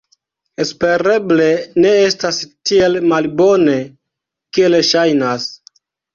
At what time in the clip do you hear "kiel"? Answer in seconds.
4.59-4.81